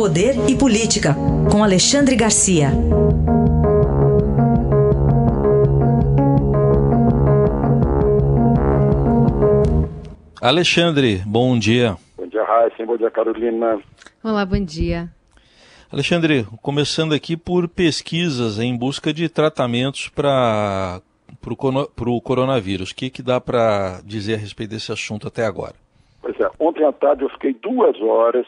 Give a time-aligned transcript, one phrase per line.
[0.00, 1.10] Poder e Política,
[1.52, 2.68] com Alexandre Garcia.
[10.40, 11.98] Alexandre, bom dia.
[12.16, 12.86] Bom dia, Raíssa.
[12.86, 13.78] Bom dia, Carolina.
[14.24, 15.10] Olá, bom dia.
[15.92, 21.02] Alexandre, começando aqui por pesquisas em busca de tratamentos para
[21.46, 22.92] o coronavírus.
[22.92, 25.74] O que, que dá para dizer a respeito desse assunto até agora?
[26.22, 28.46] Pois é, ontem à tarde eu fiquei duas horas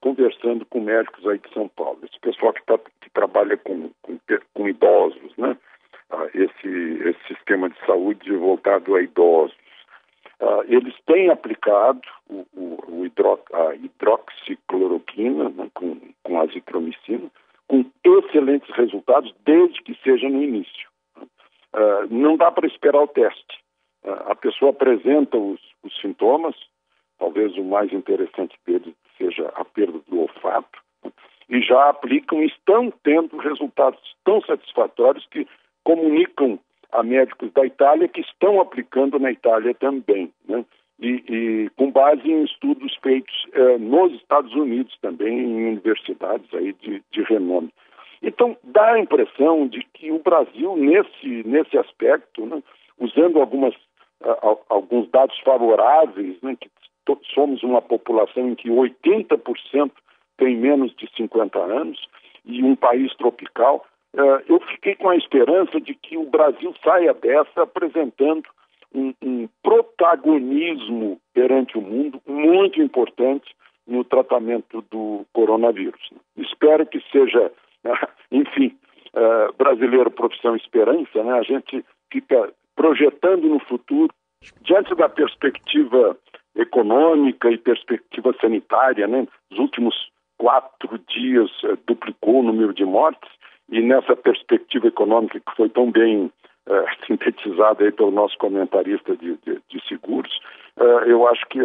[0.00, 1.98] conversando com médicos aí de São Paulo.
[2.04, 4.18] Esse pessoal que, tá, que trabalha com, com,
[4.54, 5.56] com idosos, né?
[6.10, 9.56] Ah, esse, esse sistema de saúde voltado a idosos.
[10.40, 17.30] Ah, eles têm aplicado o, o, o hidro, a hidroxicloroquina né, com, com azitromicina
[17.68, 20.88] com excelentes resultados desde que seja no início.
[21.72, 23.62] Ah, não dá para esperar o teste.
[24.04, 26.56] Ah, a pessoa apresenta os, os sintomas,
[27.28, 30.78] talvez o mais interessante deles seja a perda do olfato,
[31.50, 35.46] e já aplicam, estão tendo resultados tão satisfatórios que
[35.84, 36.58] comunicam
[36.90, 40.64] a médicos da Itália que estão aplicando na Itália também, né?
[41.00, 46.72] e, e, com base em estudos feitos eh, nos Estados Unidos também, em universidades aí
[46.72, 47.72] de, de renome.
[48.22, 52.62] Então, dá a impressão de que o Brasil, nesse, nesse aspecto, né,
[52.98, 53.74] usando algumas,
[54.68, 56.68] alguns dados favoráveis, né, que
[57.34, 59.90] somos uma população em que 80%
[60.36, 61.98] tem menos de 50 anos
[62.44, 63.84] e um país tropical,
[64.14, 68.48] uh, eu fiquei com a esperança de que o Brasil saia dessa apresentando
[68.94, 73.54] um, um protagonismo perante o mundo muito importante
[73.86, 76.10] no tratamento do coronavírus.
[76.36, 77.50] Espero que seja,
[78.30, 78.76] enfim,
[79.14, 81.32] uh, brasileiro profissão esperança, né?
[81.38, 84.12] A gente fica projetando no futuro
[84.62, 86.16] diante da perspectiva
[86.58, 89.26] econômica e perspectiva sanitária, né?
[89.50, 89.94] Nos últimos
[90.36, 93.30] quatro dias uh, duplicou o número de mortes
[93.70, 96.30] e nessa perspectiva econômica que foi tão bem
[96.66, 100.36] uh, sintetizada aí pelo nosso comentarista de, de, de seguros,
[100.76, 101.60] uh, eu acho que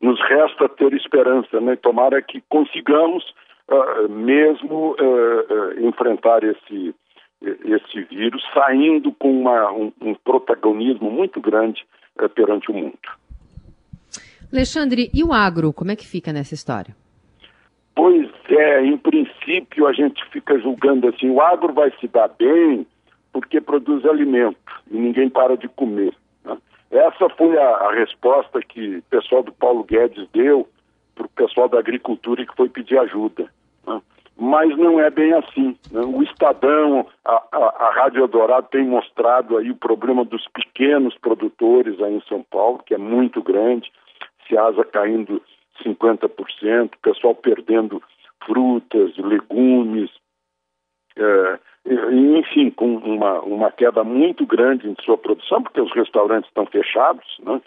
[0.00, 1.74] nos resta ter esperança, né?
[1.76, 3.34] Tomara que consigamos
[4.08, 4.94] mesmo
[5.78, 6.94] enfrentar esse
[7.42, 11.84] esse vírus saindo com uma, um, um, protagonismo muito grande
[12.34, 12.98] perante o mundo.
[14.56, 16.96] Alexandre, e o agro, como é que fica nessa história?
[17.94, 22.86] Pois é, em princípio a gente fica julgando assim, o agro vai se dar bem
[23.32, 24.56] porque produz alimento
[24.90, 26.14] e ninguém para de comer.
[26.44, 26.56] Né?
[26.90, 30.66] Essa foi a, a, resposta que o pessoal do Paulo Guedes deu
[31.14, 33.50] para o pessoal da agricultura que foi pedir ajuda.
[33.86, 34.00] Né?
[34.38, 35.76] Mas não é bem assim.
[35.90, 36.00] Né?
[36.00, 42.00] O Estadão, a, a, a Rádio Eldorado tem mostrado aí o problema dos pequenos produtores
[42.00, 43.90] aí em São Paulo, que é muito grande
[44.46, 45.42] Ciasa caindo
[45.82, 48.02] 50%, o pessoal perdendo
[48.44, 50.10] frutas, legumes,
[51.16, 51.58] é,
[52.12, 57.24] enfim, com uma, uma queda muito grande em sua produção, porque os restaurantes estão fechados,
[57.40, 57.60] né?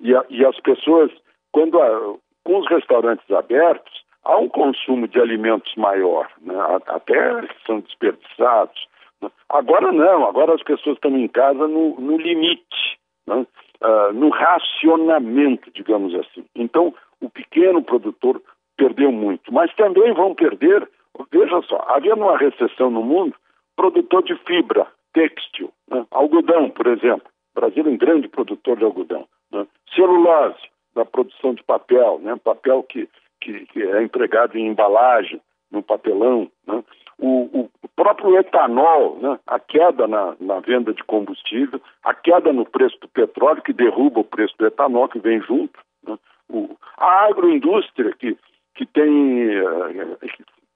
[0.00, 1.10] e, a, e as pessoas,
[1.52, 3.92] quando a, com os restaurantes abertos,
[4.24, 6.54] há um consumo de alimentos maior, né?
[6.86, 8.86] até são desperdiçados.
[9.22, 9.30] Né?
[9.48, 12.98] Agora não, agora as pessoas estão em casa no, no limite.
[13.26, 13.46] Né?
[13.82, 16.44] Uh, no racionamento, digamos assim.
[16.54, 18.40] Então, o pequeno produtor
[18.76, 20.88] perdeu muito, mas também vão perder,
[21.32, 23.34] veja só, havendo uma recessão no mundo,
[23.74, 26.06] produtor de fibra, têxtil, né?
[26.10, 27.28] algodão, por exemplo.
[27.54, 29.26] Brasil é um grande produtor de algodão.
[29.50, 29.66] Né?
[29.94, 32.36] Celulose, da produção de papel, né?
[32.36, 33.08] papel que,
[33.40, 36.50] que, que é empregado em embalagem, no papelão.
[36.66, 36.84] Né?
[37.18, 42.64] O, o próprio etanol, né, a queda na, na, venda de combustível, a queda no
[42.66, 46.16] preço do petróleo, que derruba o preço do etanol, que vem junto, né,
[46.50, 48.36] o, a agroindústria, que,
[48.74, 49.60] que tem.
[49.60, 50.18] Uh,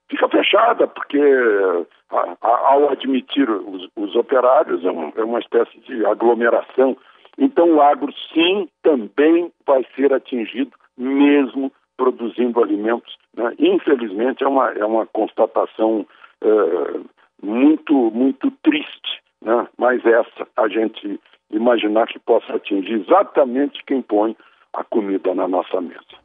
[0.09, 1.87] que fica fechada, porque uh,
[2.41, 6.97] ao admitir os, os operários é, um, é uma espécie de aglomeração.
[7.39, 13.17] Então, o agro, sim, também vai ser atingido, mesmo produzindo alimentos.
[13.37, 13.55] Né?
[13.59, 16.07] Infelizmente, é uma, é uma constatação
[17.43, 19.67] muito, muito triste, né?
[19.79, 21.21] mas essa a gente
[21.51, 24.37] imaginar que possa atingir exatamente quem põe
[24.73, 26.21] a comida na nossa mesa.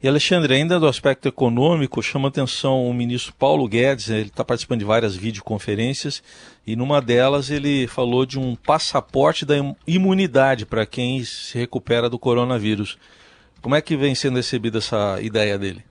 [0.00, 4.78] E Alexandre, ainda do aspecto econômico, chama atenção o ministro Paulo Guedes, ele está participando
[4.78, 6.22] de várias videoconferências
[6.64, 9.54] e numa delas ele falou de um passaporte da
[9.88, 12.96] imunidade para quem se recupera do coronavírus.
[13.60, 15.82] Como é que vem sendo recebida essa ideia dele?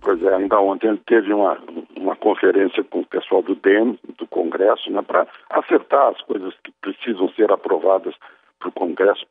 [0.00, 1.81] Pois é, ainda ontem ele teve uma, uma
[2.22, 7.28] conferência com o pessoal do DEM, do Congresso, né, para acertar as coisas que precisam
[7.30, 8.14] ser aprovadas
[8.60, 9.26] para o Congresso,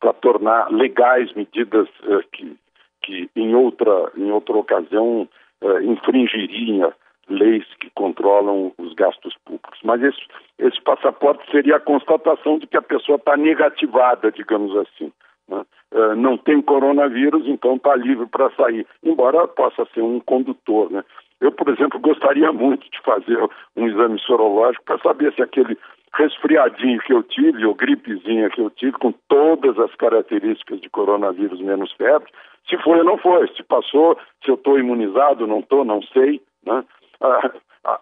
[0.00, 2.56] para tornar legais medidas uh, que,
[3.02, 5.28] que em, outra, em outra ocasião
[5.62, 6.92] uh, infringiria
[7.28, 9.78] leis que controlam os gastos públicos.
[9.84, 10.20] Mas esse,
[10.58, 15.12] esse passaporte seria a constatação de que a pessoa está negativada, digamos assim.
[15.48, 15.64] Né?
[15.92, 20.90] Uh, não tem coronavírus, então está livre para sair, embora possa ser um condutor.
[20.90, 21.04] Né?
[21.42, 23.36] Eu, por exemplo, gostaria muito de fazer
[23.76, 25.76] um exame sorológico para saber se aquele
[26.14, 31.60] resfriadinho que eu tive, ou gripezinha que eu tive, com todas as características de coronavírus
[31.60, 32.30] menos febre,
[32.68, 36.40] se foi ou não foi, se passou, se eu estou imunizado, não estou, não sei.
[36.64, 36.84] Né?
[37.20, 37.50] Ah,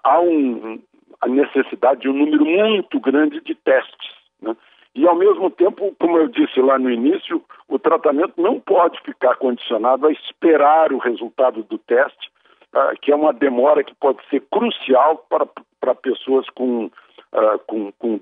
[0.04, 0.78] há um,
[1.22, 4.10] a necessidade de um número muito grande de testes.
[4.42, 4.54] Né?
[4.94, 9.36] E, ao mesmo tempo, como eu disse lá no início, o tratamento não pode ficar
[9.36, 12.29] condicionado a esperar o resultado do teste
[12.74, 15.46] uh, que é uma demora que pode ser crucial para,
[15.80, 18.18] para pessoas com, uh, com, com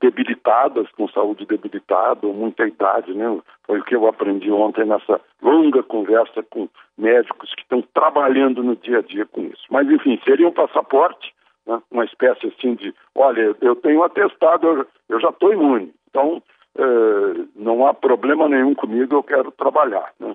[0.00, 3.38] debilitadas, com saúde debilitada ou muita idade, né?
[3.66, 8.74] Foi o que eu aprendi ontem nessa longa conversa com médicos que estão trabalhando no
[8.76, 9.62] dia a dia com isso.
[9.70, 11.34] Mas, enfim, seria um passaporte,
[11.66, 11.80] né?
[11.90, 16.42] uma espécie assim de, olha, eu tenho atestado, eu, eu já estou imune, então
[16.78, 20.12] eh, não há problema nenhum comigo, eu quero trabalhar.
[20.18, 20.34] Né?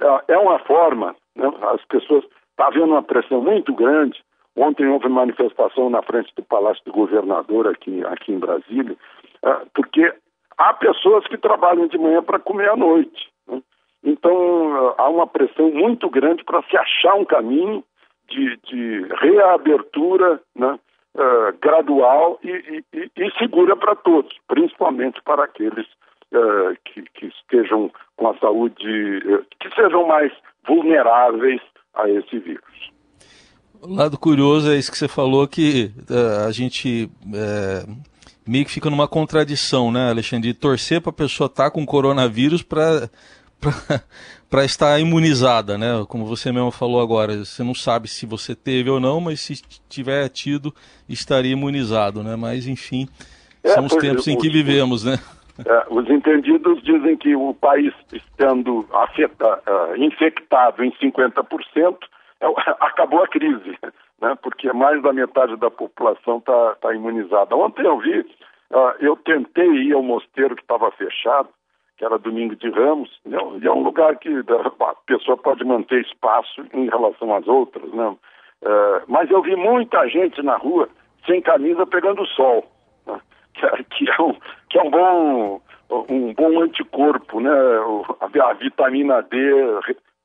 [0.00, 1.50] É, é uma forma, né?
[1.74, 4.22] as pessoas Está havendo uma pressão muito grande.
[4.56, 8.94] Ontem houve manifestação na frente do Palácio do Governador aqui, aqui em Brasília,
[9.42, 10.12] uh, porque
[10.58, 13.30] há pessoas que trabalham de manhã para comer à noite.
[13.48, 13.62] Né?
[14.04, 17.82] Então uh, há uma pressão muito grande para se achar um caminho
[18.28, 20.78] de, de reabertura né?
[21.14, 25.86] uh, gradual e, e, e segura para todos, principalmente para aqueles
[26.86, 30.32] que, que estejam com a saúde, que sejam mais
[30.66, 31.60] vulneráveis
[31.94, 32.62] a esse vírus.
[33.80, 37.84] O lado curioso é isso que você falou, que uh, a gente é,
[38.46, 40.52] meio que fica numa contradição, né, Alexandre?
[40.52, 43.10] De torcer para a pessoa estar tá com coronavírus para
[44.50, 46.04] para estar imunizada, né?
[46.08, 49.60] Como você mesmo falou agora, você não sabe se você teve ou não, mas se
[49.88, 50.74] tiver tido,
[51.08, 52.34] estaria imunizado, né?
[52.34, 53.08] Mas enfim,
[53.62, 55.18] é, são os tempos em que vivemos, né?
[55.66, 61.96] É, os entendidos dizem que o país estando afeta, uh, infectado em 50%,
[62.40, 62.46] é,
[62.80, 63.78] acabou a crise,
[64.20, 64.36] né?
[64.42, 67.54] porque mais da metade da população está tá imunizada.
[67.54, 71.48] Ontem eu vi, uh, eu tentei ir ao mosteiro que estava fechado,
[71.98, 73.38] que era domingo de Ramos, né?
[73.62, 78.16] e é um lugar que a pessoa pode manter espaço em relação às outras, né?
[78.62, 80.88] Uh, mas eu vi muita gente na rua
[81.26, 82.64] sem camisa pegando sol.
[83.60, 83.84] Né?
[83.90, 84.34] que é um,
[84.68, 85.60] que é um bom
[86.08, 87.50] um bom anticorpo, né?
[88.20, 89.36] A, vitamina D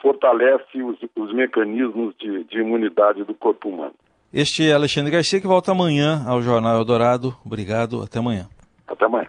[0.01, 3.93] fortalece os, os mecanismos de, de imunidade do corpo humano.
[4.33, 7.35] Este é Alexandre Garcia que volta amanhã ao Jornal Eldorado.
[7.45, 8.47] Obrigado, até amanhã.
[8.87, 9.27] Até amanhã.